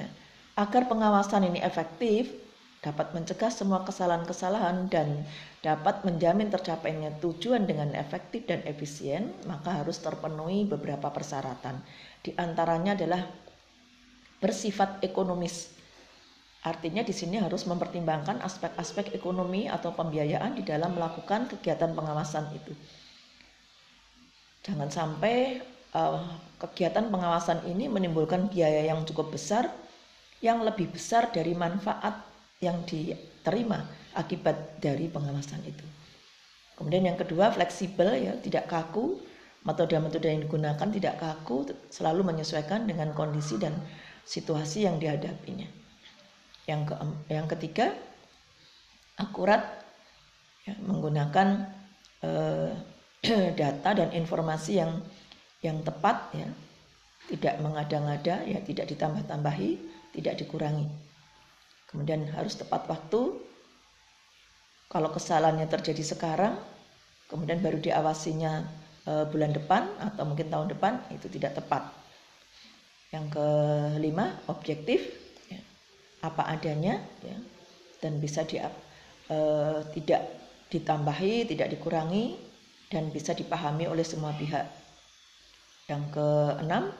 [0.00, 0.10] Nah,
[0.56, 2.32] agar pengawasan ini efektif,
[2.78, 5.26] dapat mencegah semua kesalahan-kesalahan dan
[5.66, 11.82] dapat menjamin tercapainya tujuan dengan efektif dan efisien, maka harus terpenuhi beberapa persyaratan.
[12.22, 13.26] Di antaranya adalah
[14.38, 15.74] bersifat ekonomis.
[16.62, 22.74] Artinya di sini harus mempertimbangkan aspek-aspek ekonomi atau pembiayaan di dalam melakukan kegiatan pengawasan itu.
[24.62, 25.62] Jangan sampai
[25.94, 26.22] uh,
[26.62, 29.70] kegiatan pengawasan ini menimbulkan biaya yang cukup besar
[30.38, 32.27] yang lebih besar dari manfaat
[32.58, 35.86] yang diterima akibat dari pengawasan itu.
[36.74, 39.18] Kemudian yang kedua fleksibel ya, tidak kaku.
[39.66, 43.74] Metode-metode yang digunakan tidak kaku, selalu menyesuaikan dengan kondisi dan
[44.22, 45.66] situasi yang dihadapinya.
[46.64, 46.94] Yang ke,
[47.28, 47.86] yang ketiga
[49.18, 49.82] akurat
[50.62, 51.74] ya, menggunakan
[52.22, 52.70] eh,
[53.60, 55.02] data dan informasi yang
[55.58, 56.48] yang tepat ya
[57.28, 59.70] tidak mengada-ngada ya tidak ditambah-tambahi
[60.14, 60.86] tidak dikurangi
[61.88, 63.40] kemudian harus tepat waktu.
[64.88, 66.56] Kalau kesalahannya terjadi sekarang
[67.28, 68.64] kemudian baru diawasinya
[69.04, 71.92] e, bulan depan atau mungkin tahun depan itu tidak tepat.
[73.12, 75.00] Yang kelima objektif
[75.48, 75.60] ya,
[76.24, 77.36] apa adanya ya,
[78.00, 78.60] dan bisa di,
[79.28, 79.38] e,
[79.92, 80.22] tidak
[80.68, 82.36] ditambahi tidak dikurangi
[82.92, 84.64] dan bisa dipahami oleh semua pihak.
[85.88, 86.92] Yang keenam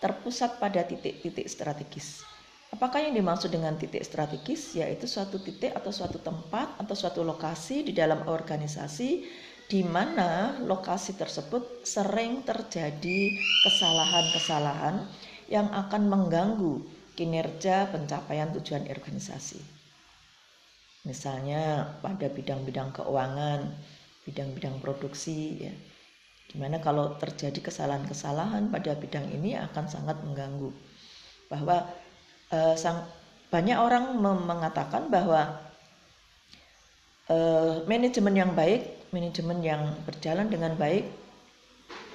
[0.00, 2.35] terpusat pada titik-titik strategis.
[2.76, 4.76] Apakah yang dimaksud dengan titik strategis?
[4.76, 9.24] Yaitu suatu titik atau suatu tempat atau suatu lokasi di dalam organisasi
[9.64, 13.32] di mana lokasi tersebut sering terjadi
[13.64, 15.08] kesalahan-kesalahan
[15.48, 16.84] yang akan mengganggu
[17.16, 19.58] kinerja pencapaian tujuan organisasi.
[21.08, 23.72] Misalnya pada bidang-bidang keuangan,
[24.28, 25.74] bidang-bidang produksi ya
[26.46, 30.70] Di mana kalau terjadi kesalahan-kesalahan pada bidang ini akan sangat mengganggu.
[31.50, 31.90] Bahwa
[32.52, 33.06] eh, sang,
[33.50, 35.56] banyak orang mengatakan bahwa
[37.30, 41.06] eh, manajemen yang baik, manajemen yang berjalan dengan baik,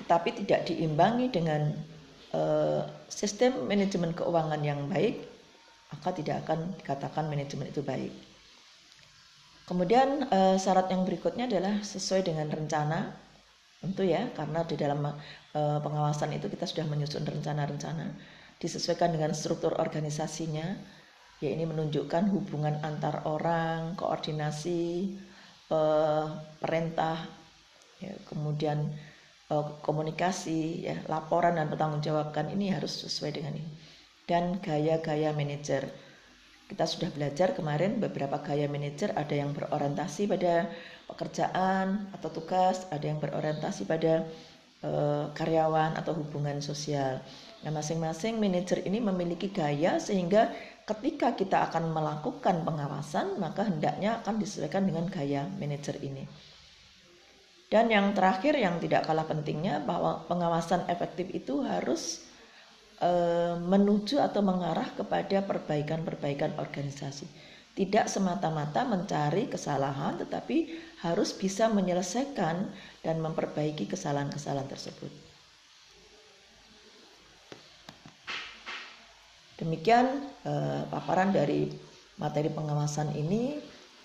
[0.07, 1.71] tapi tidak diimbangi dengan
[2.36, 5.23] eh, sistem manajemen keuangan yang baik,
[5.91, 8.11] maka tidak akan dikatakan manajemen itu baik.
[9.71, 10.27] Kemudian
[10.59, 13.15] syarat yang berikutnya adalah sesuai dengan rencana
[13.82, 15.13] Tentu ya, karena di dalam uh,
[15.82, 18.13] pengawasan itu kita sudah menyusun rencana-rencana
[18.61, 20.77] disesuaikan dengan struktur organisasinya.
[21.41, 25.17] Ya ini menunjukkan hubungan antar orang, koordinasi,
[25.73, 26.29] uh,
[26.61, 27.25] perintah,
[27.97, 28.93] ya, kemudian
[29.49, 33.73] uh, komunikasi, ya, laporan dan pertanggungjawabkan ini harus sesuai dengan ini.
[34.29, 35.89] Dan gaya-gaya manajer.
[36.69, 40.71] Kita sudah belajar kemarin beberapa gaya manajer ada yang berorientasi pada
[41.12, 44.26] pekerjaan atau tugas, ada yang berorientasi pada
[44.86, 47.22] uh, karyawan atau hubungan sosial.
[47.62, 50.49] Nah, masing-masing manajer ini memiliki gaya sehingga
[50.89, 56.26] ketika kita akan melakukan pengawasan, maka hendaknya akan disesuaikan dengan gaya manajer ini.
[57.72, 62.20] Dan yang terakhir yang tidak kalah pentingnya bahwa pengawasan efektif itu harus
[62.99, 63.12] e,
[63.64, 67.32] menuju atau mengarah kepada perbaikan-perbaikan organisasi.
[67.72, 70.68] Tidak semata-mata mencari kesalahan tetapi
[71.02, 72.70] harus bisa menyelesaikan
[73.02, 75.10] dan memperbaiki kesalahan-kesalahan tersebut.
[79.62, 81.70] Demikian eh, paparan dari
[82.18, 83.62] materi pengawasan ini.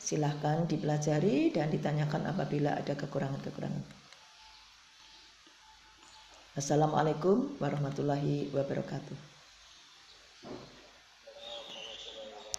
[0.07, 3.83] Silahkan dipelajari dan ditanyakan apabila ada kekurangan-kekurangan.
[6.55, 9.36] Assalamualaikum warahmatullahi wabarakatuh.